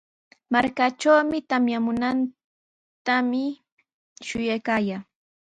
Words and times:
Markaatrawmi 0.53 1.37
tamyamuntami 1.49 3.43
shuyaykaayaa. 4.27 5.01